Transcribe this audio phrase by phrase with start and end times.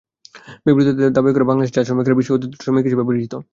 [0.65, 3.33] বিবৃতিতে দাবি করা হয়, বাংলাদেশের চা-শ্রমিকেরা বিশ্বের অতিদরিদ্র শ্রমিক হিসেবে পরিচিত।